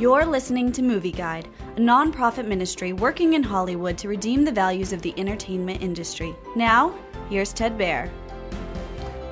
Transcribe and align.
You're 0.00 0.24
listening 0.24 0.72
to 0.72 0.82
Movie 0.82 1.12
Guide, 1.12 1.46
a 1.76 1.78
nonprofit 1.78 2.46
ministry 2.46 2.94
working 2.94 3.34
in 3.34 3.42
Hollywood 3.42 3.98
to 3.98 4.08
redeem 4.08 4.46
the 4.46 4.50
values 4.50 4.94
of 4.94 5.02
the 5.02 5.12
entertainment 5.18 5.82
industry. 5.82 6.34
Now, 6.56 6.94
here's 7.28 7.52
Ted 7.52 7.76
Baehr. 7.76 8.08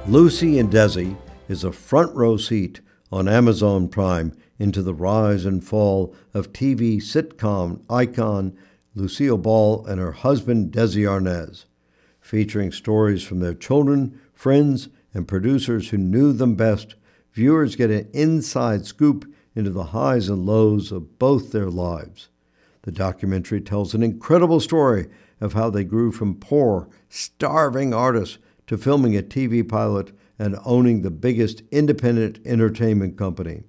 Lucy 0.07 0.59
and 0.59 0.71
Desi 0.71 1.17
is 1.49 1.65
a 1.65 1.73
front 1.73 2.15
row 2.15 2.37
seat 2.37 2.83
on 3.11 3.29
Amazon 3.29 3.88
Prime 3.88 4.37
into 4.58 4.83
the 4.83 4.92
rise 4.92 5.46
and 5.46 5.65
fall 5.65 6.15
of 6.35 6.53
TV 6.53 6.98
sitcom 6.98 7.80
icon 7.88 8.54
Lucille 8.94 9.38
Ball 9.38 9.87
and 9.87 9.98
her 9.98 10.12
husband 10.12 10.71
Desi 10.71 11.04
Arnaz, 11.08 11.64
featuring 12.21 12.72
stories 12.72 13.22
from 13.22 13.40
their 13.40 13.54
children, 13.54 14.21
friends, 14.35 14.90
and 15.14 15.26
producers 15.26 15.88
who 15.88 15.96
knew 15.96 16.34
them 16.34 16.56
best. 16.56 16.95
Viewers 17.32 17.74
get 17.74 17.91
an 17.91 18.06
inside 18.12 18.84
scoop 18.84 19.24
into 19.55 19.70
the 19.70 19.84
highs 19.84 20.28
and 20.28 20.46
lows 20.46 20.92
of 20.92 21.18
both 21.18 21.52
their 21.52 21.70
lives. 21.70 22.28
The 22.82 22.92
documentary 22.92 23.60
tells 23.60 23.95
an 23.95 24.02
incredible 24.02 24.60
story 24.60 25.09
of 25.40 25.52
how 25.52 25.70
they 25.70 25.84
grew 25.84 26.12
from 26.12 26.36
poor, 26.36 26.88
starving 27.09 27.92
artists 27.92 28.38
to 28.66 28.78
filming 28.78 29.16
a 29.16 29.23
TV 29.23 29.66
pilot 29.66 30.12
and 30.38 30.59
owning 30.64 31.02
the 31.02 31.10
biggest 31.10 31.62
independent 31.70 32.38
entertainment 32.45 33.16
company. 33.16 33.64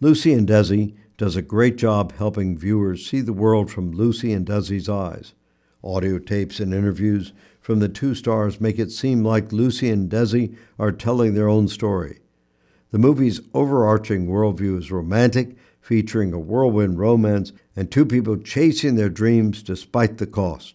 Lucy 0.00 0.32
and 0.32 0.48
Desi 0.48 0.94
does 1.16 1.36
a 1.36 1.42
great 1.42 1.76
job 1.76 2.12
helping 2.12 2.56
viewers 2.56 3.06
see 3.06 3.20
the 3.20 3.32
world 3.32 3.70
from 3.70 3.92
Lucy 3.92 4.32
and 4.32 4.46
Desi's 4.46 4.88
eyes. 4.88 5.34
Audio 5.84 6.18
tapes 6.18 6.60
and 6.60 6.74
interviews 6.74 7.32
from 7.60 7.78
the 7.78 7.88
two 7.88 8.14
stars 8.14 8.60
make 8.60 8.78
it 8.78 8.90
seem 8.90 9.22
like 9.22 9.52
Lucy 9.52 9.90
and 9.90 10.10
Desi 10.10 10.56
are 10.78 10.92
telling 10.92 11.34
their 11.34 11.48
own 11.48 11.68
story. 11.68 12.20
The 12.90 12.98
movie's 12.98 13.40
overarching 13.54 14.26
worldview 14.26 14.78
is 14.78 14.90
romantic, 14.90 15.56
featuring 15.80 16.32
a 16.32 16.38
whirlwind 16.38 16.98
romance 16.98 17.52
and 17.76 17.90
two 17.90 18.04
people 18.04 18.36
chasing 18.36 18.96
their 18.96 19.08
dreams 19.08 19.62
despite 19.62 20.18
the 20.18 20.26
cost. 20.26 20.74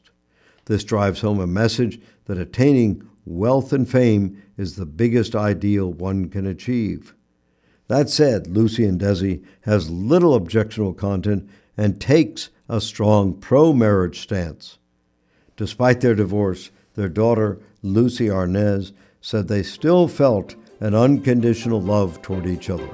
This 0.66 0.84
drives 0.84 1.22
home 1.22 1.40
a 1.40 1.48
message 1.48 2.00
that 2.26 2.38
attaining 2.38 3.08
wealth 3.26 3.72
and 3.74 3.88
fame 3.88 4.42
is 4.58 4.76
the 4.76 4.86
biggest 4.86 5.36
ideal 5.36 5.92
one 5.92 6.30
can 6.30 6.48
achieve. 6.48 7.14
That 7.88 8.10
said, 8.10 8.48
Lucy 8.48 8.86
and 8.86 9.00
Desi 9.00 9.44
has 9.62 9.92
little 9.92 10.34
objectionable 10.34 10.94
content 10.94 11.48
and 11.78 12.02
takes 12.02 12.50
a 12.68 12.82
strong 12.82 13.34
pro 13.34 13.74
marriage 13.74 14.22
stance. 14.22 14.80
Despite 15.56 16.02
their 16.02 16.16
divorce, 16.16 16.72
their 16.96 17.10
daughter, 17.10 17.60
Lucie 17.84 18.28
Arnaz, 18.28 18.92
said 19.22 19.48
they 19.48 19.64
still 19.64 20.08
felt 20.08 20.56
an 20.80 20.94
unconditional 20.94 21.82
love 21.82 22.22
toward 22.22 22.46
each 22.46 22.70
other. 22.70 22.90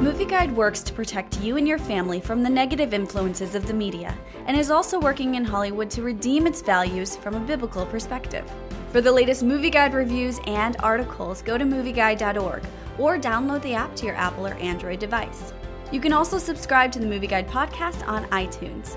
Movie 0.00 0.26
Guide 0.26 0.54
works 0.54 0.82
to 0.82 0.92
protect 0.92 1.40
you 1.40 1.56
and 1.56 1.66
your 1.66 1.78
family 1.78 2.20
from 2.20 2.42
the 2.42 2.50
negative 2.50 2.92
influences 2.92 3.54
of 3.54 3.66
the 3.66 3.72
media 3.72 4.16
and 4.46 4.56
is 4.56 4.70
also 4.70 5.00
working 5.00 5.36
in 5.36 5.44
Hollywood 5.44 5.88
to 5.90 6.02
redeem 6.02 6.46
its 6.46 6.60
values 6.60 7.16
from 7.16 7.34
a 7.34 7.40
biblical 7.40 7.86
perspective. 7.86 8.44
For 8.92 9.00
the 9.00 9.10
latest 9.10 9.42
Movie 9.42 9.70
Guide 9.70 9.94
reviews 9.94 10.40
and 10.46 10.76
articles, 10.80 11.42
go 11.42 11.56
to 11.56 11.64
movieguide.org 11.64 12.62
or 12.98 13.18
download 13.18 13.62
the 13.62 13.74
app 13.74 13.96
to 13.96 14.06
your 14.06 14.14
Apple 14.14 14.46
or 14.46 14.54
Android 14.54 14.98
device. 14.98 15.52
You 15.90 16.00
can 16.00 16.12
also 16.12 16.38
subscribe 16.38 16.92
to 16.92 16.98
the 16.98 17.06
Movie 17.06 17.26
Guide 17.26 17.48
podcast 17.48 18.06
on 18.06 18.24
iTunes. 18.26 18.96